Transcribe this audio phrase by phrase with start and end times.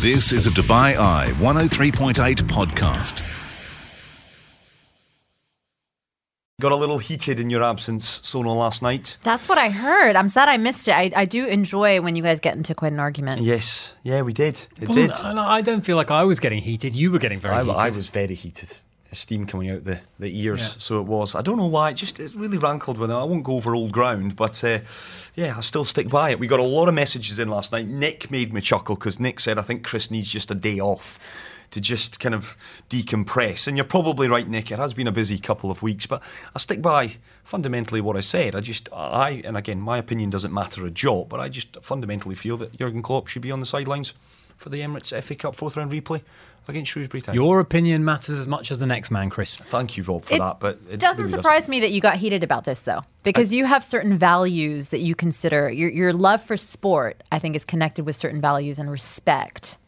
[0.00, 2.14] This is a Dubai Eye 103.8
[2.44, 3.26] podcast.
[6.60, 9.16] Got a little heated in your absence, Sonal, last night.
[9.24, 10.16] That's what I heard.
[10.16, 10.92] I'm sad I missed it.
[10.92, 13.40] I, I do enjoy when you guys get into quite an argument.
[13.42, 14.66] Yes, yeah, we did.
[14.80, 15.10] It Well, did.
[15.34, 16.94] no, I don't feel like I was getting heated.
[16.96, 17.76] You were getting very I, heated.
[17.76, 18.76] I was very heated.
[19.12, 20.66] Steam coming out the, the ears, Yeah.
[20.78, 21.34] so it was.
[21.34, 21.90] I don't know why.
[21.90, 23.14] It just it really rankled with it.
[23.14, 24.80] I won't go over old ground, but uh,
[25.34, 26.38] yeah, I still stick by it.
[26.38, 27.86] We got a lot of messages in last night.
[27.88, 31.18] Nick made me chuckle because Nick said, "I think Chris needs just a day off."
[31.74, 32.56] To just kind of
[32.88, 33.68] decompress.
[33.68, 34.72] And you're probably right, Nick.
[34.72, 36.20] It has been a busy couple of weeks, but
[36.52, 37.12] I stick by
[37.44, 38.56] fundamentally what I said.
[38.56, 42.34] I just, I, and again, my opinion doesn't matter a jot, but I just fundamentally
[42.34, 44.14] feel that Jurgen Klopp should be on the sidelines
[44.56, 46.22] for the Emirates FA Cup fourth round replay
[46.68, 47.34] against Shrewsbury Town.
[47.34, 49.56] Your opinion matters as much as the next man, Chris.
[49.56, 50.60] Thank you, Rob, for It that.
[50.60, 53.64] But it doesn't really surprise me that you got heated about this, though, because you
[53.64, 55.70] have certain values that you consider.
[55.70, 59.78] Your, your love for sport, I think, is connected with certain values, and respect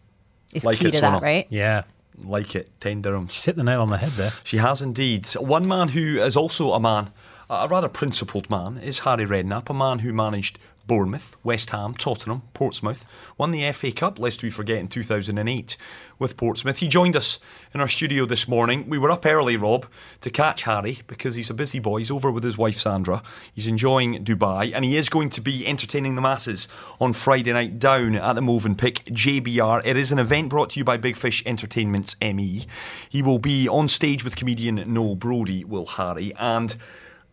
[0.53, 1.47] is Like key it, to that, right?
[1.51, 1.85] Yeah.
[2.23, 3.29] Like it, ten dirhams.
[3.29, 4.33] Just hit the nail on the head there.
[4.45, 5.27] She has indeed.
[5.35, 7.11] One man who is also a man,
[7.49, 12.43] a rather principled man, is Harry Redknapp, a man who managed Bournemouth, West Ham, Tottenham,
[12.55, 13.07] Portsmouth,
[13.39, 15.77] won the FA Cup, lest we forget, in 2008
[16.19, 16.79] with Portsmouth.
[16.79, 17.39] He joined us
[17.75, 18.89] in our studio this morning.
[18.89, 19.87] We were up early, Rob,
[20.21, 21.99] to catch Harry because he's a busy boy.
[21.99, 23.23] He's over with his wife Sandra.
[23.53, 26.69] He's enjoying Dubai and he is going to be entertaining the masses
[27.01, 29.83] on Friday night down at the Movenpick JBR.
[29.85, 32.67] It is an event brought to you by Big Fish Entertainment's ME.
[33.09, 36.77] He will be on stage with comedian Noel Brody, will Harry, and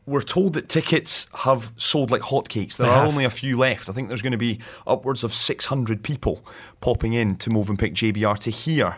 [0.10, 2.78] we're told that tickets have sold like hotcakes.
[2.78, 3.08] There They are have.
[3.08, 3.90] only a few left.
[3.90, 6.44] I think there's going to be upwards of 600 people
[6.82, 8.98] popping in to Movenpick JBR to hear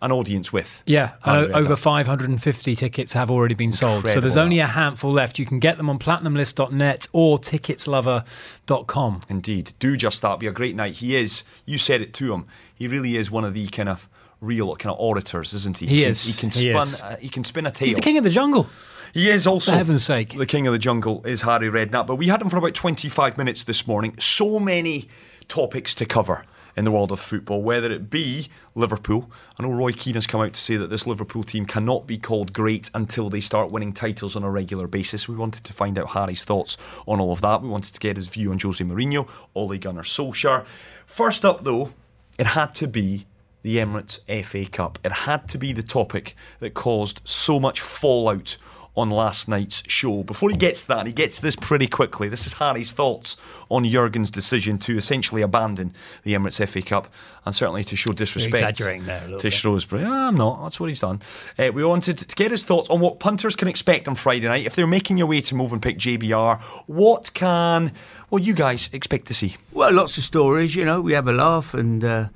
[0.00, 0.82] an audience with.
[0.84, 1.78] Yeah, and over Redknapp.
[1.78, 4.08] 550 tickets have already been sold.
[4.08, 5.38] So there's only a handful left.
[5.38, 9.20] You can get them on platinumlist.net or ticketslover.com.
[9.28, 10.38] Indeed, do just that.
[10.40, 10.94] Be a great night.
[10.94, 11.44] He is.
[11.66, 12.46] You said it to him.
[12.74, 14.08] He really is one of the kind of
[14.42, 15.86] real kind of orators, isn't he?
[15.86, 16.24] He can, is.
[16.24, 16.76] He can He spin.
[16.76, 17.02] is.
[17.02, 17.86] Uh, he can spin a tale.
[17.86, 18.66] He's the king of the jungle.
[19.14, 20.36] He is also, For heaven's sake.
[20.36, 22.06] the king of the jungle is Harry Redknapp.
[22.06, 24.14] But we had him for about 25 minutes this morning.
[24.18, 25.08] So many
[25.48, 26.44] topics to cover
[26.74, 29.30] in the world of football, whether it be Liverpool.
[29.58, 32.16] I know Roy Keane has come out to say that this Liverpool team cannot be
[32.16, 35.28] called great until they start winning titles on a regular basis.
[35.28, 37.60] We wanted to find out Harry's thoughts on all of that.
[37.60, 40.64] We wanted to get his view on Jose Mourinho, Ole Gunnar Solskjaer.
[41.04, 41.92] First up, though,
[42.38, 43.26] it had to be
[43.62, 44.98] the Emirates FA Cup.
[45.04, 48.56] It had to be the topic that caused so much fallout
[48.94, 50.22] on last night's show.
[50.22, 52.28] Before he gets to that, and he gets this pretty quickly.
[52.28, 53.38] This is Harry's thoughts
[53.70, 57.08] on Jurgen's decision to essentially abandon the Emirates FA Cup
[57.46, 59.52] and certainly to show disrespect exaggerating there a little to bit.
[59.54, 60.04] Shrewsbury.
[60.04, 60.62] Ah, I'm not.
[60.62, 61.22] That's what he's done.
[61.58, 64.66] Uh, we wanted to get his thoughts on what punters can expect on Friday night
[64.66, 66.60] if they're making your way to Movenpick JBR.
[66.86, 67.92] What can
[68.28, 69.56] well you guys expect to see?
[69.72, 71.00] Well, lots of stories, you know.
[71.00, 72.28] We have a laugh, and uh,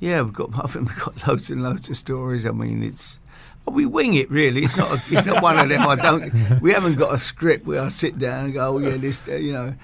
[0.00, 0.50] yeah, we've got.
[0.64, 2.46] I think we've got loads and loads of stories.
[2.46, 3.18] I mean, it's
[3.66, 4.64] we wing it really.
[4.64, 4.90] It's not.
[4.90, 5.82] A, it's not one of them.
[5.86, 6.60] I don't.
[6.60, 9.26] We haven't got a script where I sit down and go, oh yeah, this.
[9.26, 9.74] Uh, you know.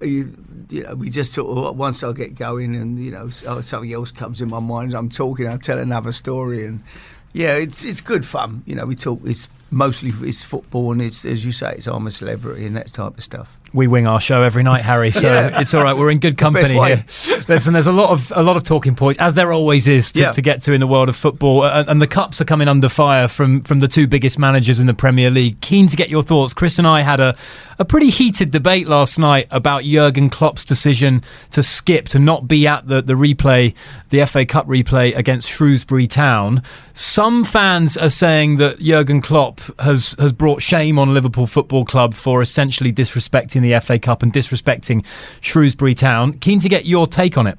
[0.00, 0.32] You,
[0.70, 4.12] you know, we just sort of once I get going, and you know, something else
[4.12, 4.94] comes in my mind.
[4.94, 6.84] I'm talking, I tell another story, and
[7.32, 8.62] yeah, it's it's good fun.
[8.64, 9.20] You know, we talk.
[9.24, 12.92] It's mostly it's football, and it's as you say, it's I'm a celebrity and that
[12.92, 13.58] type of stuff.
[13.72, 15.10] We wing our show every night, Harry.
[15.10, 15.60] So Yeah.
[15.60, 15.96] it's all right.
[15.96, 17.04] We're in good company here.
[17.48, 20.20] Listen, there's a lot of a lot of talking points, as there always is, to,
[20.20, 20.32] Yeah.
[20.32, 21.64] to get to in the world of football.
[21.64, 24.86] And, and the cups are coming under fire from from the two biggest managers in
[24.86, 25.60] the Premier League.
[25.60, 26.54] Keen to get your thoughts.
[26.54, 27.36] Chris and I had a
[27.80, 32.66] a pretty heated debate last night about Jurgen Klopp's decision to skip to not be
[32.66, 33.74] at the the replay,
[34.10, 36.62] the FA Cup replay against Shrewsbury Town.
[36.94, 42.14] Some fans are saying that Jurgen Klopp has has brought shame on Liverpool Football Club
[42.14, 45.04] for essentially disrespecting the FA Cup and disrespecting
[45.40, 46.34] Shrewsbury Town.
[46.34, 47.58] Keen to get your take on it.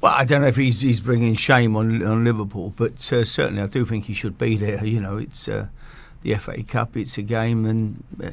[0.00, 3.62] Well, I don't know if he's, he's bringing shame on on Liverpool, but uh, certainly
[3.62, 4.84] I do think he should be there.
[4.84, 5.68] You know, it's uh,
[6.22, 8.30] the FA Cup, it's a game, and uh,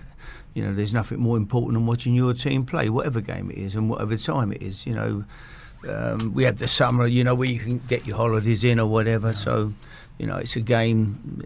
[0.53, 3.75] you know, there's nothing more important than watching your team play, whatever game it is
[3.75, 4.85] and whatever time it is.
[4.85, 5.23] You know,
[5.89, 8.87] um, we have the summer, you know, where you can get your holidays in or
[8.87, 9.33] whatever.
[9.33, 9.73] So,
[10.23, 11.43] you know, it's a game.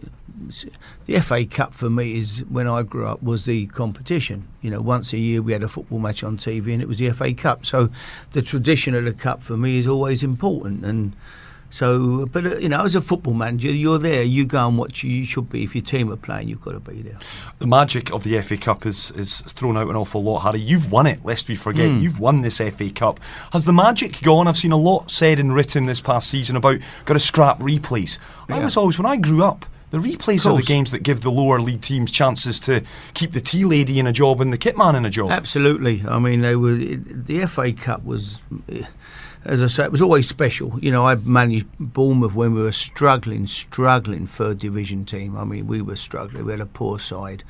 [1.06, 4.46] The FA Cup for me is when I grew up was the competition.
[4.62, 6.98] You know, once a year we had a football match on TV and it was
[6.98, 7.66] the FA Cup.
[7.66, 7.90] So,
[8.30, 10.84] the tradition of the cup for me is always important.
[10.84, 11.16] And
[11.70, 14.22] so, but uh, you know, as a football manager, you're there.
[14.22, 15.02] You go and watch.
[15.04, 16.48] You should be if your team are playing.
[16.48, 17.18] You've got to be there.
[17.58, 20.60] The magic of the FA Cup is, is thrown out an awful lot, Harry.
[20.60, 21.90] You've won it, lest we forget.
[21.90, 22.00] Hmm.
[22.00, 23.20] You've won this FA Cup.
[23.52, 24.48] Has the magic gone?
[24.48, 28.18] I've seen a lot said and written this past season about got to scrap replays.
[28.48, 31.30] I was always, when I grew up, the replays are the games that give the
[31.30, 32.82] lower league teams chances to
[33.14, 35.30] keep the tea lady in a job and the kit man in a job.
[35.30, 36.02] Absolutely.
[36.06, 38.42] I mean, they were the FA Cup was.
[39.48, 40.78] As I say, it was always special.
[40.80, 45.36] You know, I managed Bournemouth when we were struggling, struggling third division team.
[45.36, 46.44] I mean, we were struggling.
[46.44, 47.44] We had a poor side.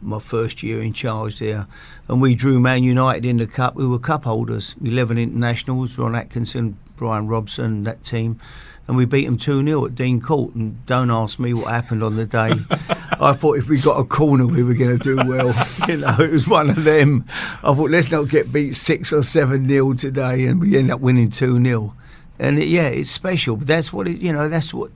[0.00, 1.68] My first year in charge there,
[2.08, 3.76] and we drew Man United in the cup.
[3.76, 4.74] We were cup holders.
[4.82, 8.40] Eleven internationals: Ron Atkinson, Brian Robson, that team
[8.88, 10.54] and we beat them 2 0 at Dean Court.
[10.54, 12.52] And don't ask me what happened on the day.
[13.22, 15.54] I thought if we got a corner, we were going to do well.
[15.88, 17.24] you know, it was one of them.
[17.62, 20.46] I thought, let's not get beat 6 or 7 0 today.
[20.46, 21.94] And we end up winning 2 0.
[22.38, 23.56] And it, yeah, it's special.
[23.56, 24.90] But that's what it, you know, that's what.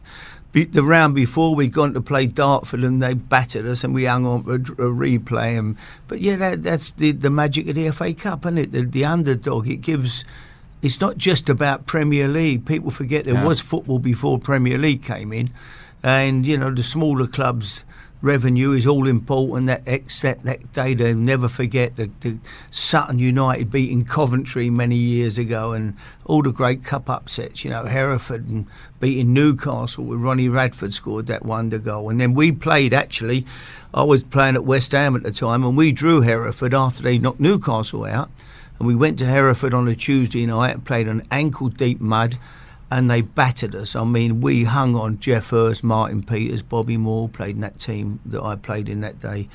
[0.52, 4.24] The round before we'd gone to play Dartford and they battered us and we hung
[4.24, 5.58] on for a, a replay.
[5.58, 5.76] And,
[6.08, 8.72] but yeah, that, that's the, the magic of the FA Cup, isn't it?
[8.72, 10.24] The, the underdog, it gives
[10.82, 12.64] it's not just about Premier League.
[12.64, 13.44] People forget there yeah.
[13.44, 15.50] was football before Premier League came in,
[16.02, 17.84] and you know the smaller clubs'
[18.22, 19.66] revenue is all important.
[19.66, 22.38] That ex, that, day never forget the, the
[22.70, 27.64] Sutton United beating Coventry many years ago, and all the great cup upsets.
[27.64, 28.66] You know Hereford and
[29.00, 33.46] beating Newcastle with Ronnie Radford scored that wonder goal, and then we played actually.
[33.94, 37.18] I was playing at West Ham at the time, and we drew Hereford after they
[37.18, 38.30] knocked Newcastle out
[38.78, 42.38] and we went to Hereford on a Tuesday night and played on ankle deep mud
[42.90, 43.96] and they battered us.
[43.96, 48.20] I mean, we hung on Geoff Hurst, Martin Peters, Bobby Moore played in that team
[48.26, 49.48] that I played in that day.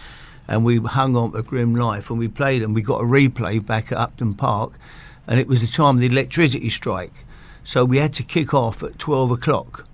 [0.47, 3.65] And we hung on for grim life and we played and we got a replay
[3.65, 4.73] back at Upton Park
[5.27, 7.25] and it was the time of the electricity strike.
[7.63, 9.85] So we had to kick off at 12 o'clock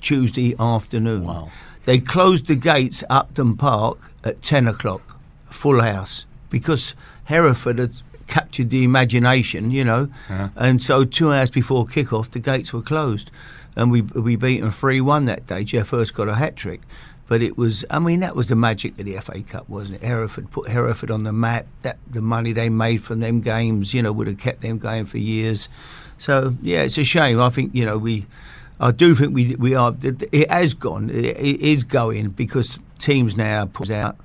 [0.00, 1.24] Tuesday afternoon.
[1.24, 1.50] Wow.
[1.86, 5.18] They closed the gates at Upton Park at 10 o'clock,
[5.48, 6.94] full house, because
[7.24, 10.08] Hereford had captured the imagination, you know.
[10.56, 13.30] And so two hours before kick-off, the gates were closed,
[13.76, 15.64] and we we beat them three one that day.
[15.64, 16.80] Geoff Hurst got a hat trick.
[17.28, 20.06] But it was, I mean, that was the magic of the FA Cup, wasn't it?
[20.06, 21.66] Hereford put Hereford on the map.
[21.82, 25.06] That the money they made from them games, you know, would have kept them going
[25.06, 25.68] for years.
[26.18, 27.40] So yeah, it's a shame.
[27.40, 28.26] I think you know we,
[28.78, 29.92] I do think we we are.
[30.02, 31.10] It has gone.
[31.10, 34.16] It is going because teams now put out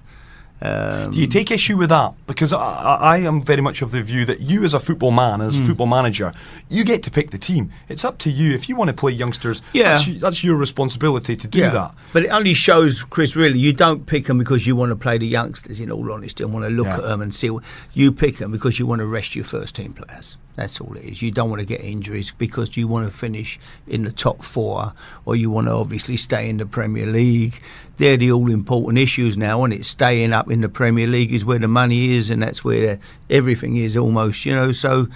[0.62, 2.14] um, Do you take issue with that?
[2.28, 5.42] Because I, I, am very much of the view that you, as a football man,
[5.42, 5.66] as mm.
[5.66, 6.32] football manager,
[6.70, 7.72] you get to pick the team.
[7.90, 8.54] It's up to you.
[8.54, 9.96] If you want to play youngsters, yeah.
[9.96, 11.70] that's, that's your responsibility to do yeah.
[11.72, 11.96] that.
[12.14, 15.18] But it only shows, Chris, really, you don't pick them because you want to play
[15.18, 16.98] the youngsters, in all honesty, and want to look yeah.
[16.98, 17.50] at them and see.
[17.94, 20.38] You pick them because you want to rest your first team players.
[20.56, 21.22] That's all it is.
[21.22, 24.94] You don't want to get injuries because you want to finish in the top four
[25.26, 27.62] or you want to obviously stay in the Premier League.
[27.98, 31.46] They're the all important issues now, and it's staying up in the Premier League is
[31.46, 33.00] where the money is, and that's where
[33.30, 34.72] everything is almost, you know.
[34.72, 35.08] So.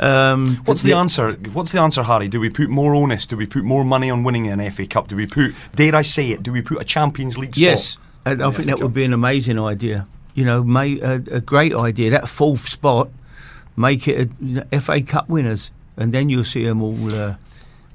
[0.00, 1.34] Um, What's the, the, answer?
[1.52, 2.26] What's the answer, Harry?
[2.26, 3.26] Do we put more onus?
[3.26, 5.06] Do we put more money on winning an FA Cup?
[5.06, 7.62] Do we put, dare I say it, do we put a Champions League spot?
[7.62, 8.80] Yes, I, I think that Cup?
[8.80, 10.08] would be an amazing idea.
[10.34, 12.10] You know, may, a, a great idea.
[12.10, 13.08] That fourth spot
[13.76, 17.14] make it a, you know, FA Cup winners, and then you'll see them all.
[17.14, 17.36] Uh,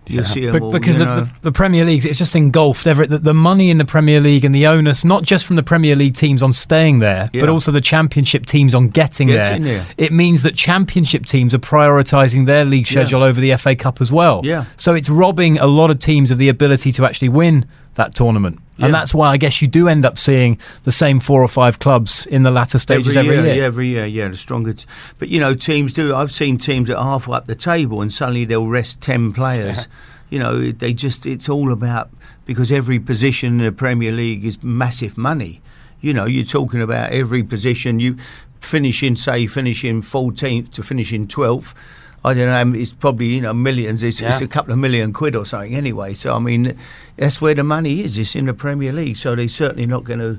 [0.10, 2.88] You'll see them all, because the, the, the, Premier League, it's just engulfed.
[2.88, 5.64] Everett, the, the, money in the Premier League and the onus, not just from the
[5.64, 7.42] Premier League teams on staying there, yeah.
[7.42, 9.60] but also the Championship teams on getting there.
[9.60, 9.86] there.
[9.98, 13.28] It means that Championship teams are prioritising their league schedule yeah.
[13.28, 14.42] over the FA Cup as well.
[14.44, 14.66] Yeah.
[14.78, 18.60] So it's robbing a lot of teams of the ability to actually win that tournament.
[18.78, 18.86] Yeah.
[18.86, 21.80] And that's why I guess you do end up seeing the same four or five
[21.80, 23.66] clubs in the latter stages every, every year, year.
[23.66, 24.74] Every year, yeah, the stronger.
[24.74, 24.86] T-
[25.18, 26.16] but you know, teams do.
[26.16, 29.88] I've seen teams that are halfway up the table and suddenly they'll rest ten players.
[30.30, 32.10] you know, they just it's all about
[32.46, 35.62] because every position in the Premier League is massive money.
[36.02, 38.00] You know, you're talking about every position.
[38.00, 38.18] You
[38.62, 41.74] finish in, say, finishing 14th to finishing 12th
[42.24, 42.80] I don't know.
[42.80, 44.04] It's probably you know millions.
[44.04, 44.32] It's, yeah.
[44.32, 46.14] it's, a couple of million quid or something anyway.
[46.14, 46.78] So I mean,
[47.16, 48.18] that's where the money is.
[48.18, 49.18] It's in the Premier League.
[49.18, 50.38] So they're certainly not going to.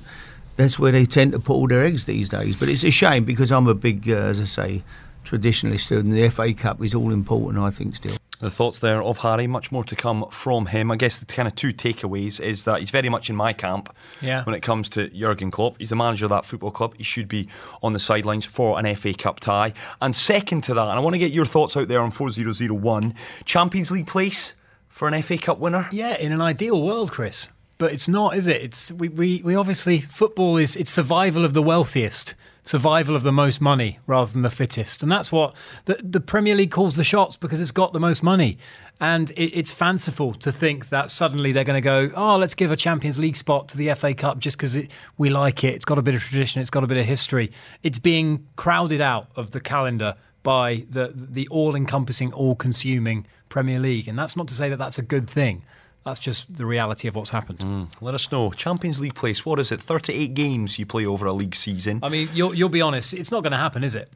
[0.56, 2.56] That's where they tend to put all their eggs these days.
[2.56, 4.82] But it's a shame because I'm a big, uh, as I say,
[5.24, 7.62] traditionalist, and the FA Cup is all important.
[7.62, 8.19] I think still.
[8.40, 10.90] The thoughts there of Harry, much more to come from him.
[10.90, 13.94] I guess the kind of two takeaways is that he's very much in my camp
[14.22, 14.44] yeah.
[14.44, 15.76] when it comes to Jurgen Klopp.
[15.78, 16.94] He's the manager of that football club.
[16.96, 17.48] He should be
[17.82, 19.74] on the sidelines for an FA Cup tie.
[20.00, 23.14] And second to that, and I want to get your thoughts out there on 4001,
[23.44, 24.54] Champions League place
[24.88, 25.88] for an FA Cup winner?
[25.92, 27.48] Yeah, in an ideal world, Chris.
[27.76, 28.62] But it's not, is it?
[28.62, 33.32] It's we, we, we obviously football is it's survival of the wealthiest survival of the
[33.32, 35.02] most money rather than the fittest.
[35.02, 35.54] And that's what
[35.86, 38.58] the, the Premier League calls the shots because it's got the most money.
[39.00, 42.70] And it, it's fanciful to think that suddenly they're going to go, oh, let's give
[42.70, 44.78] a Champions League spot to the FA Cup just because
[45.16, 45.74] we like it.
[45.74, 47.50] It's got a bit of tradition, it's got a bit of history.
[47.82, 53.78] It's being crowded out of the calendar by the, the all encompassing, all consuming Premier
[53.78, 54.08] League.
[54.08, 55.64] And that's not to say that that's a good thing
[56.04, 57.58] that's just the reality of what's happened.
[57.58, 57.88] Mm.
[58.00, 58.50] Let us know.
[58.52, 59.80] Champions League place, what is it?
[59.80, 62.00] 38 games you play over a league season.
[62.02, 64.10] I mean, you'll, you'll be honest, it's not going to happen, is it?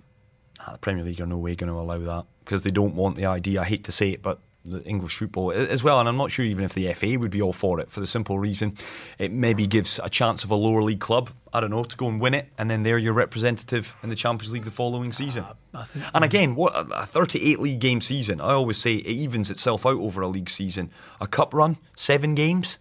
[0.60, 2.24] Ah, the Premier League are no way going to allow that.
[2.44, 3.60] because they don't want the idea.
[3.60, 4.38] I hate to say it, but
[4.85, 7.52] English football as well, and I'm not sure even if the FA would be all
[7.52, 8.76] for it for the simple reason
[9.18, 12.09] it maybe gives a chance of a lower league club, I don't know, to go
[12.09, 15.44] and win it, and then they're your representative in the Champions League the following season.
[15.75, 19.85] Uh, and again, what a 38 league game season, I always say it evens itself
[19.85, 20.90] out over a league season.
[21.21, 22.78] A cup run, seven games,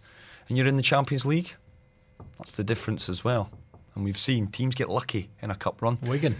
[0.48, 1.54] and you're in the Champions League.
[2.38, 3.50] That's the difference as well.
[3.94, 5.98] And we've seen teams get lucky in a cup run.
[6.02, 6.36] Wigan.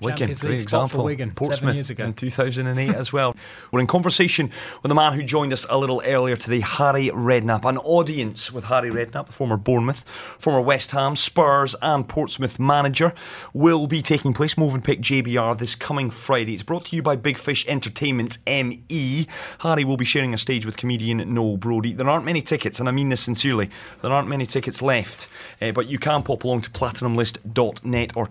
[0.00, 1.04] Wigan, Champions great League example.
[1.04, 3.34] Wigan, Portsmouth in 2008 as well.
[3.72, 4.50] We're in conversation
[4.82, 7.64] with the man who joined us a little earlier today, Harry Redknapp.
[7.64, 10.04] An audience with Harry Redknapp, the former Bournemouth,
[10.38, 13.14] former West Ham, Spurs, and Portsmouth manager,
[13.54, 14.54] will be taking place.
[14.56, 16.54] Movenpick JBR this coming Friday.
[16.54, 19.26] It's brought to you by Big Fish Entertainment's ME.
[19.60, 21.92] Harry will be sharing a stage with comedian Noel Brody.
[21.92, 23.70] There aren't many tickets, and I mean this sincerely.
[24.02, 25.26] There aren't many tickets left,
[25.62, 28.28] uh, but you can pop along to platinumlist.net or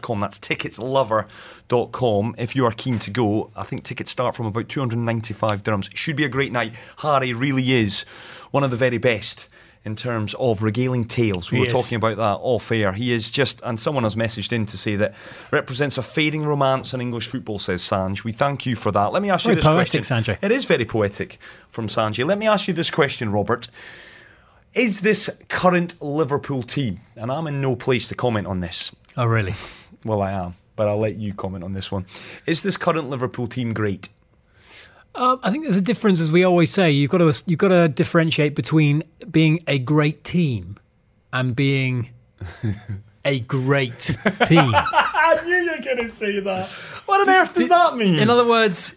[0.00, 0.20] ticketslover.com.
[0.20, 2.34] That's ticketslover.com.
[2.38, 3.50] if you are keen to go.
[3.56, 5.94] I think tickets start from about 295 dirhams.
[5.96, 6.74] Should be a great night.
[6.98, 8.04] Harry really is
[8.50, 9.48] one of the very best
[9.82, 11.50] in terms of regaling tales.
[11.50, 11.72] We He were is.
[11.72, 12.92] talking about that off air.
[12.92, 15.14] He is just, and someone has messaged in to say that
[15.50, 18.22] represents a fading romance in English football, says Sanj.
[18.22, 19.12] We thank you for that.
[19.12, 20.34] Let me ask you this poetic, question.
[20.34, 20.36] Sanjay.
[20.42, 21.38] It is very poetic
[21.70, 22.26] from Sanjay.
[22.26, 23.68] Let me ask you this question, Robert.
[24.74, 29.24] Is this current Liverpool team, and I'm in no place to comment on this, Oh,
[29.26, 29.54] really?
[30.04, 32.06] Well, I am, but I'll let you comment on this one.
[32.46, 34.08] Is this current Liverpool team great?
[35.14, 36.90] Um, I think there's a difference, as we always say.
[36.90, 40.78] You've got to you've got to differentiate between being a great team
[41.32, 42.10] and being
[43.24, 44.72] a great team.
[44.74, 46.68] I knew you were going to say that.
[47.06, 48.18] What on earth does that mean?
[48.18, 48.96] In other words,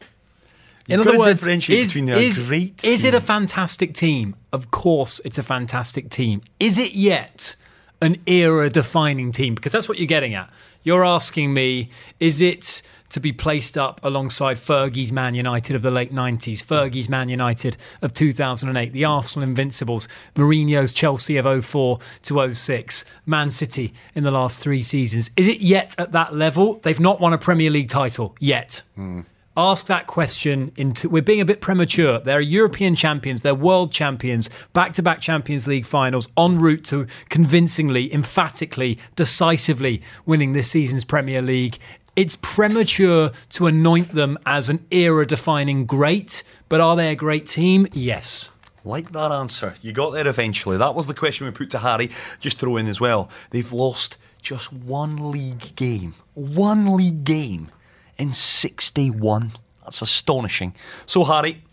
[0.87, 3.93] You've other got to words, differentiate is, between a is, great is it a fantastic
[3.93, 4.35] team?
[4.51, 6.41] Of course, it's a fantastic team.
[6.59, 7.55] Is it yet
[8.01, 9.55] an era-defining team?
[9.55, 10.49] Because that's what you're getting at.
[10.83, 15.91] You're asking me, is it to be placed up alongside Fergie's Man United of the
[15.91, 22.53] late 90s, Fergie's Man United of 2008, the Arsenal Invincibles, Mourinho's Chelsea of 04 to
[22.53, 25.29] 06, Man City in the last three seasons?
[25.37, 26.79] Is it yet at that level?
[26.81, 29.21] They've not won a Premier League title yet hmm.
[29.55, 34.49] Ask that question into we're being a bit premature they're european champions they're world champions
[34.73, 41.77] back-to-back champions league finals en route to convincingly emphatically decisively winning this season's premier league
[42.15, 47.45] it's premature to anoint them as an era defining great but are they a great
[47.45, 48.49] team yes
[48.85, 49.75] Like that answer.
[49.81, 50.75] You got there eventually.
[50.75, 52.11] That was the question we put to Harry.
[52.41, 53.29] Just throw in as well.
[53.51, 56.15] They've lost just one league game.
[56.33, 57.69] One league game
[58.17, 59.53] in 61.
[59.83, 60.73] That's astonishing.
[61.05, 61.63] So, Harry,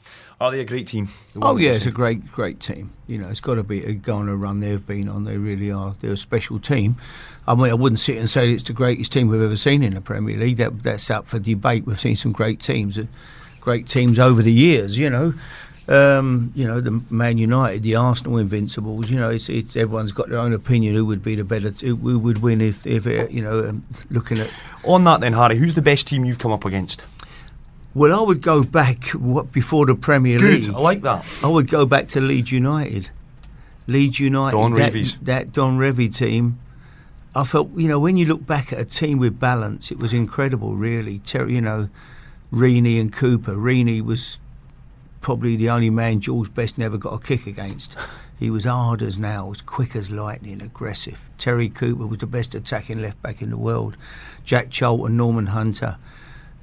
[0.40, 1.10] are they a great team?
[1.42, 2.92] Oh yeah, it's a great, great team.
[3.06, 5.24] You know, it's got to be a go on a run they've been on.
[5.24, 5.94] They really are.
[6.00, 6.96] They're a special team.
[7.46, 9.94] I mean, I wouldn't sit and say it's the greatest team we've ever seen in
[9.94, 10.56] the Premier League.
[10.56, 11.84] That that's up for debate.
[11.84, 13.04] We've seen some great teams, uh,
[13.60, 14.96] great teams over the years.
[14.96, 15.34] You know,
[15.90, 19.10] um, you know the Man United, the Arsenal Invincibles.
[19.10, 21.88] You know, it's, it's everyone's got their own opinion who would be the better, t-
[21.88, 24.50] who would win if if it, you know, um, looking at
[24.84, 27.04] On that, then, Harry, who's the best team you've come up against?
[27.92, 30.66] Well, I would go back what before the Premier Good.
[30.66, 30.74] League.
[30.74, 31.26] I like that.
[31.42, 33.10] I would go back to Leeds United.
[33.88, 34.56] Leeds United.
[34.56, 35.18] Don that, Reeves.
[35.18, 36.60] That Don Revie team.
[37.34, 40.12] I felt, you know, when you look back at a team with balance, it was
[40.12, 41.18] incredible, really.
[41.18, 41.88] Terry, you know,
[42.52, 43.54] Reaney and Cooper.
[43.54, 44.38] Reaney was
[45.20, 47.96] probably the only man George Best never got a kick against.
[48.38, 51.28] He was hard as nails, quick as lightning, aggressive.
[51.36, 53.96] Terry Cooper was the best attacking left back in the world.
[54.44, 55.98] Jack Charlton, Norman Hunter.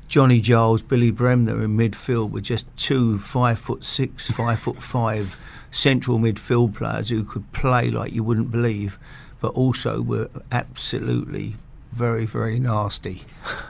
[0.07, 5.37] Johnny Giles, Billy Bremner in midfield were just two five foot six, five foot five
[5.69, 8.97] central midfield players who could play like you wouldn't believe,
[9.41, 11.57] but also were absolutely
[11.97, 13.23] very, very nasty.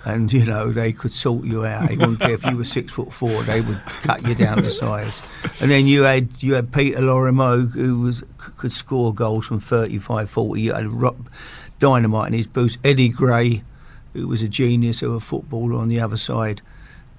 [0.05, 1.88] And you know they could sort you out.
[1.88, 4.72] They wouldn't care if you were six foot four; they would cut you down to
[4.72, 5.22] size.
[5.60, 10.29] And then you had you had Peter Lorimer who was could score goals from 35,
[10.29, 10.62] 40.
[10.62, 11.29] You had Rob
[11.79, 12.77] Dynamite in his boots.
[12.84, 13.63] Eddie Gray
[14.13, 16.62] who was a genius of a footballer on the other side.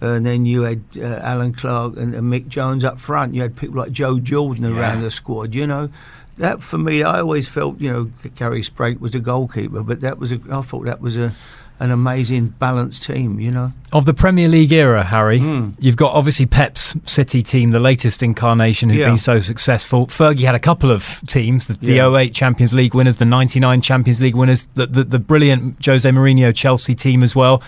[0.01, 3.35] And then you had uh, Allan Clarke and, and Mick Jones up front.
[3.35, 5.55] You had people like Joe Jordan around the squad.
[5.55, 5.91] You know,
[6.39, 10.19] that for me, I always felt you know Gary Sprake was the goalkeeper, but that
[10.19, 11.35] was a, I thought that was a
[11.81, 13.39] an amazing balanced team.
[13.39, 15.71] You know, of the Premier League era, Harry, Hmm.
[15.79, 19.07] you've got obviously Pep's City team, the latest incarnation, who've Yeah.
[19.07, 20.09] been so successful.
[20.09, 22.09] Fergie had a couple of teams, the, the Yeah.
[22.09, 26.53] 08 Champions League winners, the 99 Champions League winners, the, the, the brilliant Jose Mourinho
[26.53, 27.63] Chelsea team as well.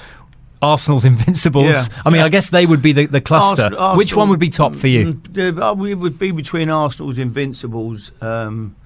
[0.62, 1.66] Arsenal's Invincibles.
[1.74, 1.84] Yeah.
[2.04, 2.26] I mean, Yeah.
[2.26, 3.64] I guess they would be the, the cluster.
[3.64, 5.14] Arsenal- Which one would be top for you?
[5.14, 8.76] Mm, it would be between Arsenal's Invincibles um,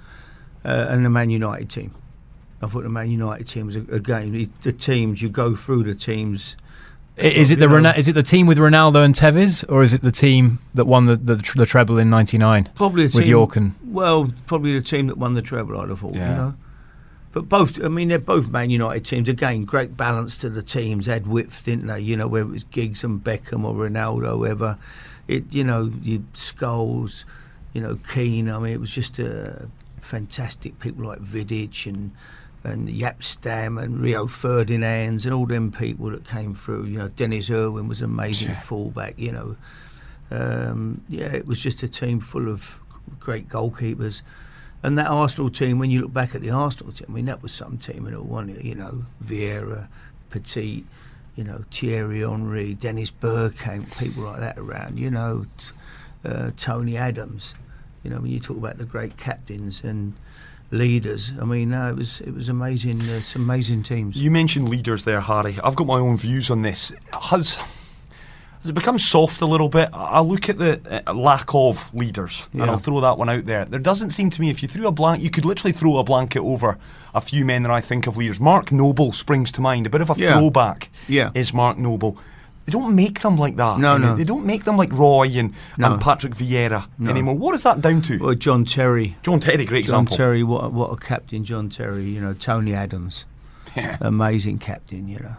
[0.64, 1.94] uh, and the Man United team.
[2.62, 5.84] I thought the Man United team was a, again the, the teams you go through
[5.84, 6.56] the teams
[7.16, 7.90] Is it the know.
[7.90, 11.04] Is it the team with Ronaldo and Tevez, or is it the team that won
[11.06, 14.84] the the, the treble in '99 Probably the with team, Yorke and Well, probably the
[14.84, 16.14] team that won the treble, I'd have thought.
[16.14, 16.30] Yeah.
[16.30, 16.54] You know,
[17.34, 17.82] but both.
[17.82, 19.28] I mean, they're both Man United teams.
[19.28, 21.06] Again, great balance to the teams.
[21.06, 21.98] Had width, didn't they?
[21.98, 24.78] You know, whether it was Giggs and Beckham or Ronaldo, whoever.
[25.26, 27.24] It, you know, you Scholes,
[27.72, 28.48] you know, Keane.
[28.48, 29.66] I mean, it was just uh,
[30.00, 32.12] fantastic people like Vidic and
[32.62, 36.84] and Jaap Stam and Rio Ferdinands and all them people that came through.
[36.84, 39.18] You know, Denis Irwin was an amazing fullback.
[39.18, 39.56] You know,
[40.30, 42.78] um, yeah, it was just a team full of
[43.18, 44.22] great goalkeepers.
[44.84, 47.42] And that Arsenal team, when you look back at the Arsenal team, I mean, that
[47.42, 48.62] was some team and all, it?
[48.62, 49.88] You know, Vieira,
[50.28, 50.84] Petit,
[51.36, 55.46] you know, Thierry Henry, Dennis Bergkamp, people like that around, you know,
[56.22, 57.54] uh, Tony Adams.
[58.02, 60.12] You know, when you talk about the great captains and
[60.70, 63.00] leaders, I mean, it was it was amazing.
[63.08, 64.20] Uh, some amazing teams.
[64.20, 65.58] You mentioned leaders there, Harry.
[65.64, 66.92] I've got my own views on this.
[67.10, 67.58] Has
[68.64, 69.90] has it become soft a little bit?
[69.92, 73.66] I look at the uh, lack of leaders, and I'll throw that one out there.
[73.66, 76.04] There doesn't seem to me if you threw a blank, you could literally throw a
[76.04, 76.78] blanket over
[77.14, 78.40] a few men that I think of leaders.
[78.40, 79.86] Mark Noble springs to mind.
[79.86, 80.32] A bit of a Yeah.
[80.38, 80.90] throwback.
[81.08, 81.30] Yeah.
[81.34, 82.16] is Mark Noble.
[82.64, 83.78] They don't make them like that.
[83.78, 84.16] No, no.
[84.16, 85.92] They don't make them like Roy and, No.
[85.92, 87.34] and Patrick Vieira anymore.
[87.36, 88.16] What is that down to?
[88.18, 89.18] Well, John Terry.
[89.22, 90.16] John Terry, great John example.
[90.16, 92.04] John Terry, what what a captain, John Terry.
[92.04, 93.26] You know, Tony Adams,
[94.00, 95.08] amazing captain.
[95.08, 95.36] You know,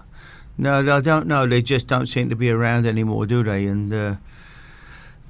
[0.58, 1.46] no, I don't know.
[1.46, 3.66] They just don't seem to be around anymore, do they?
[3.66, 4.16] And uh,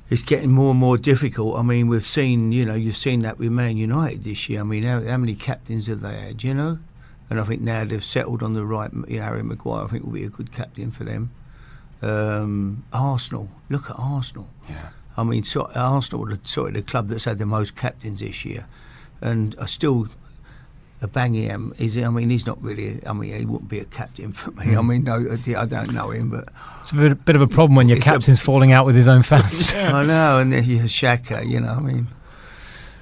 [0.09, 1.57] it's getting more and more difficult.
[1.57, 4.59] I mean, we've seen, you know, you've seen that with Man United this year.
[4.59, 6.43] I mean, how, how many captains have they had?
[6.43, 6.79] You know,
[7.29, 8.91] and I think now they've settled on the right.
[9.07, 11.31] You know, Harry Maguire, I think, will be a good captain for them.
[12.01, 14.47] Um, Arsenal, look at Arsenal.
[14.69, 14.89] Yeah.
[15.17, 18.19] I mean, so, Arsenal are the, sort of the club that's had the most captains
[18.19, 18.67] this year,
[19.21, 20.07] and I still.
[21.01, 21.97] Bangingham is.
[21.97, 23.05] I mean, he's not really.
[23.05, 24.75] I mean, he wouldn't be a captain for me.
[24.75, 24.87] I hmm.
[24.87, 26.49] mean, no, I don't know him, but
[26.81, 28.95] it's a bit, bit of a problem when your It's a- captain's falling out with
[28.95, 29.73] his own fans.
[29.75, 30.39] I know.
[30.39, 31.47] And then you have Xhaka.
[31.47, 32.07] You know, I mean,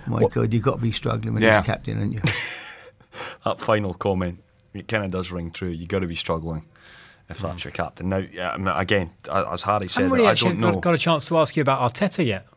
[0.07, 1.57] my God, you've got to be struggling with Yeah.
[1.57, 2.21] this captain, haven't you?
[3.45, 4.39] that final comment,
[4.73, 5.69] it kind of does ring true.
[5.69, 6.65] You've got to be struggling
[7.29, 7.67] if that's hmm.
[7.67, 8.09] your captain.
[8.09, 10.71] Now, yeah, again, as Harry said, haven't really I actually don't know.
[10.73, 12.47] got, got a chance to ask you about Arteta yet.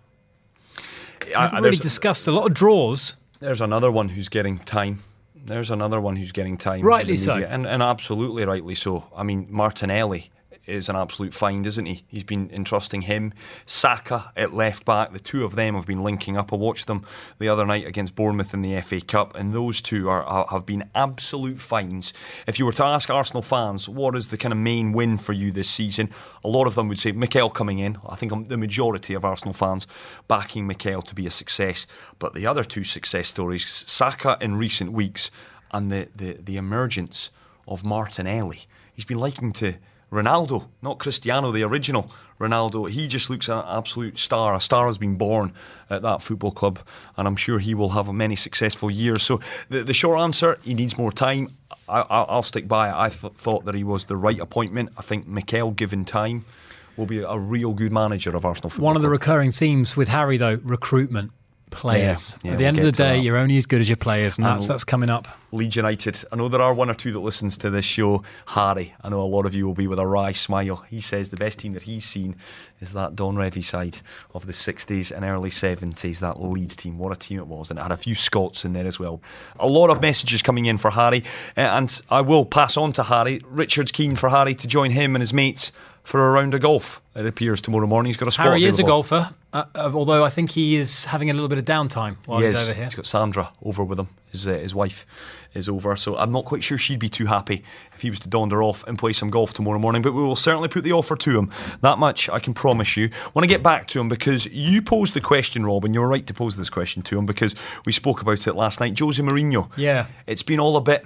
[1.36, 3.16] I- I've already discussed a lot of draws.
[3.40, 5.02] there's another one who's getting time.
[5.46, 6.80] There's another one who's getting time.
[6.80, 7.34] in Rightly so.
[7.34, 9.04] and, and absolutely rightly so.
[9.14, 10.30] I mean, Martinelli
[10.66, 12.04] is an absolute find, isn't he?
[12.08, 13.32] He's been entrusting him.
[13.64, 16.52] Saka at left back, the two of them have been linking up.
[16.52, 17.04] I watched them
[17.38, 20.66] the other night against Bournemouth in the FA Cup, and those two are, are have
[20.66, 22.12] been absolute finds.
[22.46, 25.32] If you were to ask Arsenal fans, what is the kind of main win for
[25.32, 26.10] you this season?
[26.44, 27.98] A lot of them would say Mikel coming in.
[28.08, 29.86] I think um, the majority of Arsenal fans
[30.28, 31.86] backing Mikel to be a success.
[32.18, 35.30] But the other two success stories, Saka in recent weeks,
[35.72, 37.30] and the, the, the emergence
[37.68, 38.66] of Martinelli.
[38.94, 39.74] He's been liking to
[40.16, 42.88] Ronaldo, not Cristiano, the original Ronaldo.
[42.88, 44.54] He just looks an absolute star.
[44.54, 45.52] A star has been born
[45.90, 46.78] at that football club,
[47.16, 49.22] and I'm sure he will have many successful years.
[49.22, 51.50] So the, the short answer, he needs more time.
[51.88, 52.94] I, I, I'll stick by it.
[52.94, 54.90] I th- thought that he was the right appointment.
[54.96, 56.44] I think Mikel, given time,
[56.96, 58.86] will be a real good manager of Arsenal football.
[58.86, 59.20] One of the Club.
[59.20, 61.30] recurring themes with Harry, though, recruitment.
[61.76, 62.34] Players.
[62.42, 64.38] Yeah, At the we'll end of the day, you're only as good as your players,
[64.38, 65.28] and I that's, that's coming up.
[65.52, 66.16] Leeds United.
[66.32, 68.22] I know there are one or two that listens to this show.
[68.46, 70.76] Harry, I know a lot of you will be with a wry smile.
[70.88, 72.36] He says the best team that he's seen
[72.80, 73.98] is that Don Revie side
[74.34, 76.98] of the 60s and early 70s, that Leeds team.
[76.98, 77.70] What a team it was.
[77.70, 79.20] And it had a few Scots in there as well.
[79.58, 81.24] A lot of messages coming in for Harry.
[81.56, 83.40] uh, And I will pass on to Harry.
[83.46, 87.00] Richard's keen for Harry to join him and his mates for a round of golf.
[87.14, 88.10] It appears tomorrow morning.
[88.10, 91.04] He's got a spot Harry is a golfer, uh, uh, although I think he is
[91.06, 92.68] having a little bit of downtime while He he's is.
[92.68, 92.84] over here.
[92.86, 94.08] He's got Sandra over with him.
[94.32, 95.06] His, uh, his wife
[95.54, 95.96] is over.
[95.96, 97.64] So I'm not quite sure she'd be too happy
[97.94, 100.02] if he was to donder off and play some golf tomorrow morning.
[100.02, 101.50] But we will certainly put the offer to him.
[101.80, 103.08] That much I can promise you.
[103.34, 106.26] want to get back to him because you posed the question, Rob, and you're right
[106.26, 107.54] to pose this question to him because
[107.86, 108.98] we spoke about it last night.
[108.98, 109.70] Jose Mourinho.
[109.76, 110.06] Yeah.
[110.26, 111.04] It's been all a bit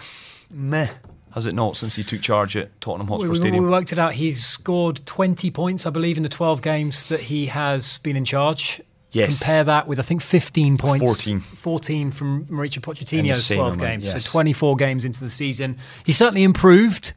[0.52, 0.88] meh,
[1.32, 3.64] has it not, since he took charge at Tottenham Hotspur we- Stadium?
[3.64, 4.14] we worked it out.
[4.14, 8.24] He's scored 20 points, I believe, in the 12 games that he has been in
[8.24, 8.80] charge.
[9.12, 9.38] Yes.
[9.40, 11.04] Compare that with, I think, 15 points.
[11.04, 11.40] 14.
[11.40, 14.04] 14 from Mauricio In Pochettino's 12 amount, games.
[14.04, 14.24] yes.
[14.24, 15.78] So 24 games into the season.
[16.04, 17.12] He certainly improved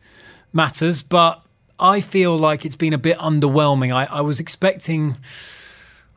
[0.53, 1.43] matters, but
[1.79, 3.93] I feel like it's been a bit underwhelming.
[3.93, 5.17] I, I was expecting.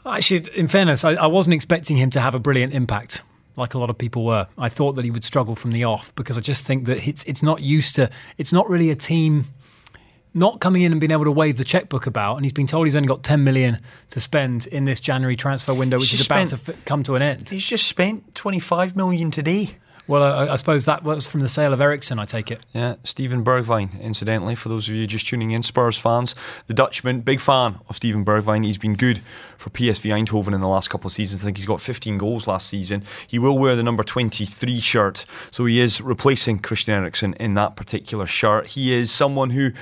[0.07, 3.23] Actually, in fairness, I, I wasn't expecting him to have a brilliant impact
[3.57, 4.47] like a lot of people were.
[4.59, 7.25] I thought that he would struggle from the off because I just think that it's
[7.25, 8.11] it's not used to.
[8.39, 9.47] It's not really a team
[10.35, 12.37] not coming in and being able to wave the checkbook about.
[12.37, 15.73] And he's been told he's only got 10 million to spend in this January transfer
[15.73, 17.49] window, which is about spent- to f- come to an end.
[17.49, 19.77] He's just spent 25 million today
[20.09, 22.19] Well, I, I suppose that was from the sale of Eriksen.
[22.21, 22.61] I take it.
[22.73, 26.37] Yeah, Steven Bergwijn, incidentally, for those of you just tuning in, Spurs fans.
[26.69, 28.65] The Dutchman, big fan of Steven Bergwijn.
[28.65, 29.21] He's been good
[29.59, 31.43] for PSV Eindhoven in the last couple of seasons.
[31.43, 33.03] I think he's got 15 goals last season.
[33.27, 37.75] He will wear the number 23 shirt, so he is replacing Christian Eriksen in that
[37.75, 38.69] particular shirt.
[38.69, 39.73] He is someone who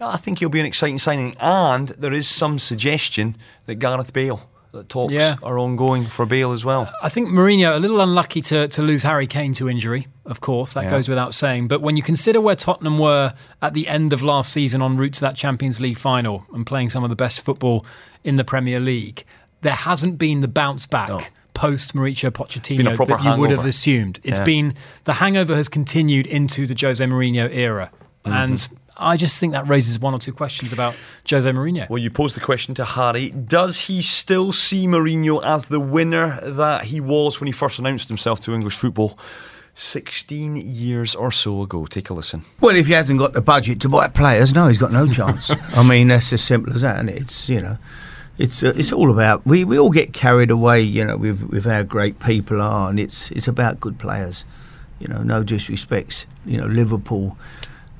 [0.00, 4.48] I think he'll be an exciting signing, and there is some suggestion that Gareth Bale
[4.72, 5.36] that talks Yeah.
[5.42, 6.90] are ongoing for Bale as well.
[7.02, 10.08] I think Mourinho a little unlucky to, to lose Harry Kane to injury.
[10.24, 10.90] Of course, that Yeah.
[10.90, 11.68] goes without saying.
[11.68, 15.14] But when you consider where Tottenham were at the end of last season en route
[15.14, 17.84] to that Champions League final and playing some of the best football
[18.24, 19.24] in the Premier League,
[19.60, 21.08] there hasn't been the bounce back.
[21.08, 21.20] No.
[21.54, 24.20] Post Mauricio Pochettino that you would have assumed.
[24.24, 24.44] It's Yeah.
[24.44, 27.90] been the hangover has continued into the Jose Mourinho era,
[28.24, 28.32] Mm-hmm.
[28.36, 30.94] and I just think that raises one or two questions about
[31.28, 31.88] Jose Mourinho.
[31.88, 33.30] Well, you posed the question to Harry.
[33.30, 38.08] Does he still see Mourinho as the winner that he was when he first announced
[38.08, 39.18] himself to English football
[39.74, 41.86] 16 years or so ago?
[41.86, 42.44] Take a listen.
[42.60, 45.50] Well, if he hasn't got the budget to buy players, no, he's got no chance.
[45.74, 47.00] I mean, that's as simple as that.
[47.00, 47.78] And it's you know,
[48.38, 51.64] it's uh, it's all about we, we all get carried away, you know, with with
[51.64, 54.44] how great people are, and it's it's about good players.
[54.98, 56.26] You know, no disrespects.
[56.46, 57.36] You know, Liverpool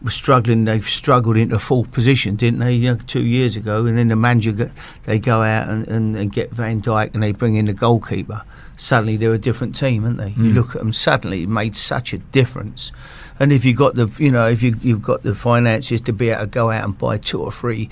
[0.02, 0.64] were struggling.
[0.64, 2.74] They've struggled into fourth position, didn't they?
[2.74, 4.70] You know, two years ago, and then the manager
[5.04, 8.42] they go out and, and, and get Van Dijk, and they bring in the goalkeeper.
[8.76, 10.30] Suddenly they're a different team, aren't they?
[10.30, 10.54] You hmm.
[10.54, 10.92] look at them.
[10.92, 12.90] Suddenly it made such a difference.
[13.38, 16.30] And if you got the, you know, if you you've got the finances to be
[16.30, 17.88] able to go out and buy two or three,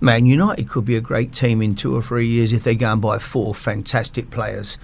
[0.00, 2.92] Man United could be a great team in two or three years if they go
[2.92, 4.78] and buy four fantastic players,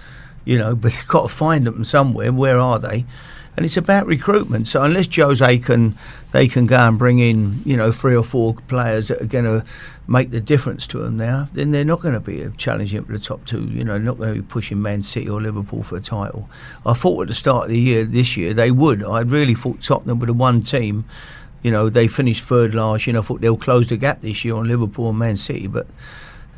[0.44, 0.74] you know.
[0.74, 2.32] But they've got to find them somewhere.
[2.32, 3.04] Where are they?
[3.58, 4.68] And it's about recruitment.
[4.68, 5.98] So unless Jose can,
[6.30, 9.46] they can go and bring in, you know, three or four players that are going
[9.46, 9.66] to
[10.06, 13.18] make the difference to them now, then they're not going to be challenging for the
[13.18, 13.64] top two.
[13.64, 16.48] You know, not going to be pushing Man City or Liverpool for a title.
[16.86, 19.02] I thought at the start of the year, this year, they would.
[19.02, 21.04] I really thought Tottenham were the one team.
[21.62, 23.18] You know, they finished third last year.
[23.18, 25.88] I thought they'll close the gap this year on Liverpool and Man City, but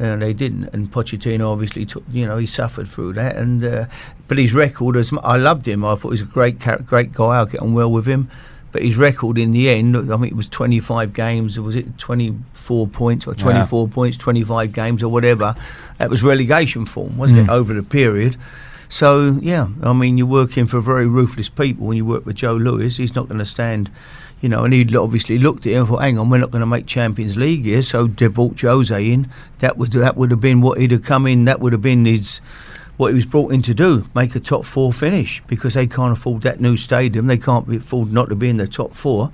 [0.00, 0.64] uh, they didn't.
[0.72, 3.36] And Pochettino obviously took, you know, he suffered through that.
[3.36, 3.86] And uh,
[4.28, 7.40] but his record, as I loved him, I thought he was a great, great guy.
[7.40, 8.30] I get on well with him.
[8.72, 11.98] But his record in the end, I think it was 25 games, or was it
[11.98, 15.56] 24 points or 24 points, 25 games or whatever.
[15.98, 18.36] That was relegation form, wasn't it, over the period?
[18.88, 22.54] So, yeah, I mean, you're working for very ruthless people when you work with Joe
[22.54, 22.96] Lewis.
[22.96, 23.90] He's not going to stand,
[24.40, 26.60] you know, and he obviously looked at him and thought, hang on, we're not going
[26.60, 27.82] to make Champions League here.
[27.82, 29.30] So they brought Jose in.
[29.58, 32.06] That would, that would have been what he'd have come in, that would have been
[32.06, 32.40] his
[32.96, 36.12] what he was brought in to do, make a top four finish, because they can't
[36.12, 37.28] afford that new stadium.
[37.28, 39.32] They can't afford not to be in the top four.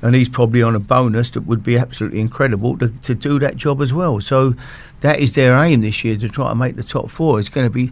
[0.00, 3.56] And he's probably on a bonus that would be absolutely incredible to, to do that
[3.56, 4.20] job as well.
[4.20, 4.54] So
[5.00, 7.40] that is their aim this year to try to make the top four.
[7.40, 7.90] It's going to be.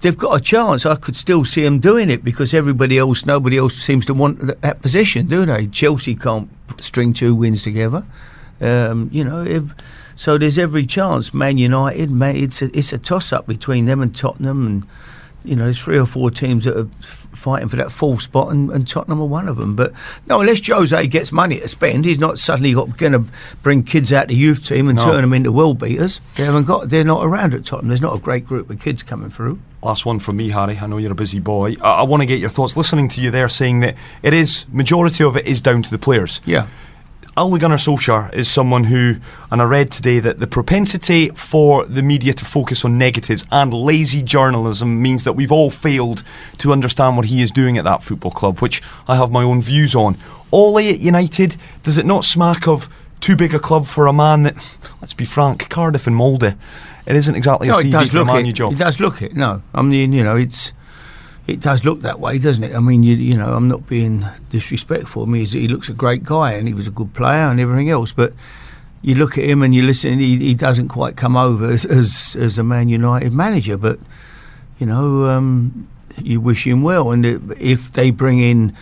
[0.00, 0.86] They've got a chance.
[0.86, 4.40] I could still see them doing it because everybody else, nobody else seems to want
[4.40, 5.66] th- that position, do they?
[5.66, 8.04] Chelsea can't string two wins together.
[8.60, 9.64] Um, you know, if,
[10.16, 11.34] so there's every chance.
[11.34, 14.86] Man United, man, it's a, it's a toss up between them and Tottenham, and
[15.44, 16.88] you know, there's three or four teams that are
[17.34, 19.76] fighting for that fourth spot, and, and Tottenham are one of them.
[19.76, 19.92] But
[20.26, 23.24] no, unless Jose gets money to spend, he's not suddenly going to
[23.62, 25.04] bring kids out the youth team and No.
[25.04, 26.20] turn them into world beaters.
[26.36, 27.88] They haven't got, they're not around at Tottenham.
[27.88, 29.58] There's not a great group of kids coming through.
[29.82, 30.76] Last one from me, Harry.
[30.78, 31.76] I know you're a busy boy.
[31.80, 32.76] I, I want to get your thoughts.
[32.76, 35.98] Listening to you there, saying that it is majority of it is down to the
[35.98, 36.40] players.
[36.44, 36.66] Yeah.
[37.36, 39.16] Ole Gunnar Solskjaer is someone who,
[39.50, 43.72] and I read today that the propensity for the media to focus on negatives and
[43.72, 46.22] lazy journalism means that we've all failed
[46.58, 49.60] to understand what he is doing at that football club, which I have my own
[49.60, 50.18] views on.
[50.52, 52.88] Ole at United, does it not smack of
[53.20, 54.56] too big a club for a man that,
[55.00, 56.56] let's be frank, Cardiff and Molde,
[57.06, 58.46] it isn't exactly a No, it CV for a man it.
[58.46, 58.72] you job.
[58.72, 59.36] It does look it.
[59.36, 60.72] No, I mean, you know, it's
[61.46, 62.74] it does look that way, doesn't it?
[62.74, 65.22] I mean, you, you know, I'm not being disrespectful.
[65.22, 67.90] I mean, he looks a great guy and he was a good player and everything
[67.90, 68.32] else, but
[69.02, 72.36] you look at him and you listen, he, he doesn't quite come over as, as
[72.38, 73.76] as a Man United manager.
[73.76, 73.98] But
[74.78, 75.88] you know, um,
[76.22, 77.24] you wish him well, and
[77.58, 78.76] if they bring in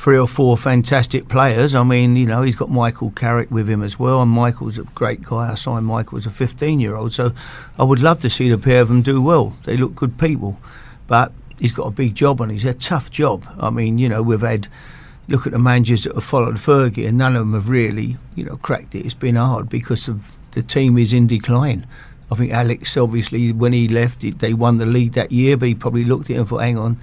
[0.00, 1.74] three or four fantastic players.
[1.74, 4.84] I mean, you know, he's got Michael Carrick with him as well, and Michael's a
[4.84, 5.52] great guy.
[5.52, 7.32] I signed Michael as a 15 year old, so
[7.78, 9.54] I would love to see the pair of them do well.
[9.64, 10.58] They look good people,
[11.06, 12.50] but he's got a big job on.
[12.50, 13.46] He's a tough job.
[13.60, 14.66] I mean, you know, we've had
[15.28, 18.42] look at the managers that have followed Fergie, and none of them have really, you
[18.44, 19.04] know, cracked it.
[19.04, 21.86] It's been hard because of the team is in decline.
[22.32, 25.74] I think Alex, obviously, when he left, they won the league that year, but he
[25.76, 26.96] probably looked at it and thought, hang on,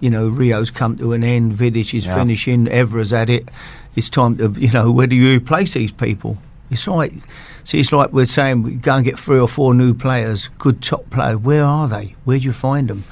[0.00, 2.14] you know, Rio's come to an end, Vidic is Yeah.
[2.14, 3.50] finishing, Evra's at it.
[3.94, 6.38] It's time to, you know, where do you replace these people?
[6.70, 7.12] It's like,
[7.64, 10.80] see, it's like we're saying, we go and get three or four new players, good
[10.82, 11.36] top player.
[11.36, 12.14] Where are they?
[12.24, 13.04] Where do you find them?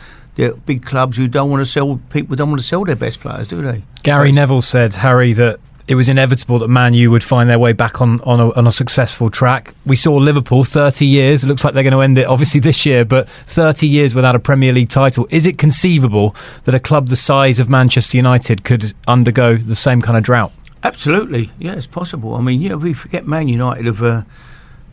[0.67, 2.01] Big clubs who don't want to sell.
[2.11, 3.83] People don't want to sell their best players, do they?
[4.03, 7.59] Gary So Neville said, Harry, that it was inevitable that Man U would find their
[7.59, 9.75] way back on, on, a, on a successful track.
[9.87, 11.45] We saw Liverpool 30 years.
[11.45, 14.37] It looks like they're going to end it obviously this year, but 30 years without
[14.37, 15.27] a Premier League title.
[15.31, 20.03] Is it conceivable that a club the size of Manchester United could undergo the same
[20.03, 20.53] kind of drought?
[20.85, 22.35] Absolutely, yeah, it's possible.
[22.35, 24.23] I mean, you know, we forget Man United of, uh,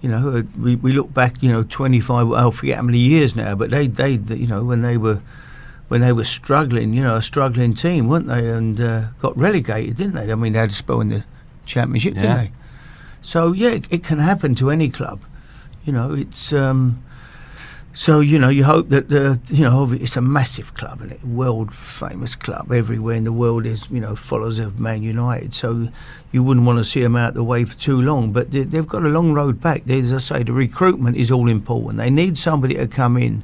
[0.06, 2.32] you know, uh, we, we look back, you know, twenty five.
[2.32, 5.20] I forget how many years now, but they they they- you know when they were
[5.88, 8.48] when they were struggling, you know, a struggling team, weren't they?
[8.50, 10.32] And uh, got relegated, didn't they?
[10.32, 11.24] I mean, they had a spell in the
[11.65, 12.22] championship, Yeah.
[12.22, 12.52] didn't they?
[13.24, 15.20] So yeah, it, it can happen to any club.
[15.86, 16.54] You know, it's.
[16.54, 17.02] Um,
[17.96, 21.26] so you know, you hope that the you know it's a massive club and a
[21.26, 25.56] world famous club everywhere in the world is you know followers of Man United.
[25.56, 25.88] So
[26.34, 28.34] you wouldn't want to see them out the way for too long.
[28.34, 29.90] But they, they've got a long road back.
[29.90, 31.98] As I say, the recruitment is all important.
[31.98, 33.44] They need somebody to come in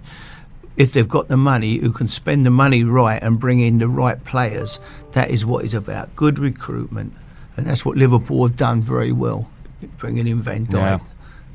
[0.76, 3.88] if they've got the money who can spend the money right and bring in the
[3.88, 4.82] right players.
[5.14, 6.14] That is what it's about.
[6.18, 7.14] Good recruitment,
[7.56, 9.50] and that's what Liverpool have done very well.
[9.98, 11.00] Bringing in Van Dijk.
[11.00, 11.11] Yeah.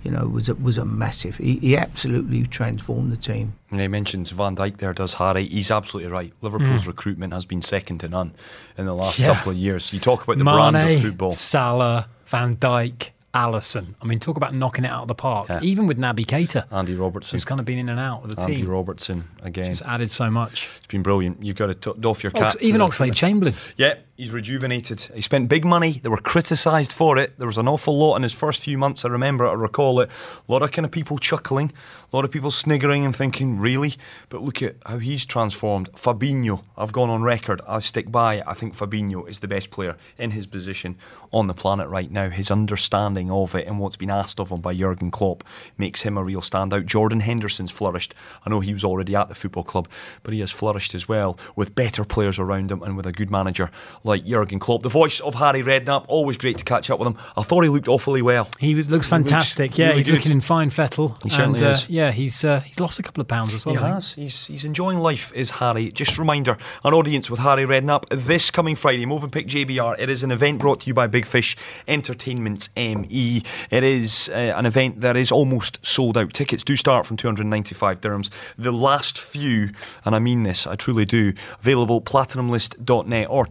[0.07, 1.37] You know, was a, was a massive.
[1.39, 3.55] He, he absolutely transformed the team.
[3.73, 5.47] And he mentions Van Dijk there, does Harry.
[5.47, 6.33] He's absolutely right.
[6.43, 6.91] Liverpool's Hmm.
[6.91, 8.33] recruitment has been second to none
[8.79, 9.35] in the last Yeah.
[9.35, 9.93] couple of years.
[9.93, 11.33] You talk about the brand of football.
[11.33, 13.95] Salah, Van Dijk, Alisson.
[14.01, 15.49] I mean, talk about knocking it out of the park.
[15.49, 15.59] Yeah.
[15.63, 17.35] Even with Naby Keita, Andy Robertson.
[17.37, 18.65] who's kind of been in and out of the Andy team.
[18.65, 19.67] Andy Robertson again.
[19.67, 20.71] he's added so much.
[20.79, 21.43] It's been brilliant.
[21.43, 22.43] You've got to t- doff your cap.
[22.45, 23.17] Ox- even the Oxlade recruitment.
[23.17, 23.55] Chamberlain.
[23.77, 25.01] Yeah, he's rejuvenated.
[25.15, 26.01] He spent big money.
[26.03, 27.39] They were criticised for it.
[27.39, 29.05] There was an awful lot in his first few months.
[29.05, 30.09] I remember, I recall it.
[30.49, 31.73] A lot of kind of people chuckling,
[32.13, 33.95] a lot of people sniggering and thinking, really?
[34.29, 35.93] But look at how he's transformed.
[35.93, 37.61] Fabinho, I've gone on record.
[37.69, 38.37] I stick by.
[38.37, 38.45] it.
[38.47, 40.97] I think Fabinho is the best player in his position
[41.33, 42.31] on the planet right now.
[42.31, 45.45] His understanding of it and what's been asked of him by Jurgen Klopp
[45.77, 46.87] makes him a real standout.
[46.87, 48.15] Jordan Henderson's flourished.
[48.45, 49.89] I know he was already at the football club,
[50.23, 53.31] but he has flourished as well with better players around him and with a good
[53.31, 53.71] manager
[54.07, 54.83] like Jurgen Klopp.
[54.83, 57.19] The voice of Harry Redknapp, always great to catch up with him.
[57.37, 58.49] I thought he looked awfully well.
[58.59, 59.77] He looks He looks fantastic.
[59.77, 60.15] yeah, really he's good.
[60.17, 61.19] looking in fine fettle.
[61.23, 61.89] He certainly and, uh, is.
[61.91, 63.75] Yeah, he's uh, he's lost a couple of pounds as well.
[63.75, 64.15] He has.
[64.15, 65.91] He's, he's enjoying life, is Harry.
[65.91, 69.97] Just a reminder, an audience with Harry Redknapp this coming Friday, Movenpick JBR.
[69.99, 71.57] It is an event brought to you by Big Fish
[71.89, 73.43] Entertainment ME.
[73.71, 76.33] It is uh, an event that is almost sold out.
[76.33, 78.31] Tickets do start from 295 dirhams.
[78.57, 79.71] The last few,
[80.05, 83.47] and I mean this, I truly do, available platinumlist.net or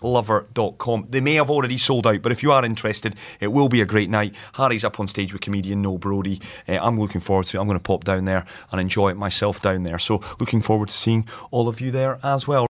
[0.00, 1.06] ticketslover.com.
[1.10, 3.86] They may have already sold out, but if you are interested, it will be a
[3.86, 4.34] great night.
[4.54, 6.40] Harry's up on stage with comedian Noel Brody.
[6.68, 7.60] Uh, I'm looking forward to it.
[7.60, 9.98] I'm going to pop down there and enjoy it myself down there.
[9.98, 12.68] So, looking forward to seeing all of you there as well.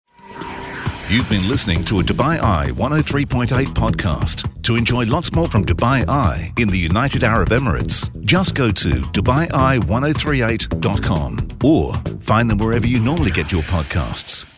[1.09, 4.49] You've been listening to a Dubai Eye 103.8 podcast.
[4.63, 8.89] To enjoy lots more from Dubai Eye in the United Arab Emirates, just go to
[8.89, 14.52] DubaiEye1038.com or find them wherever you normally get your podcasts.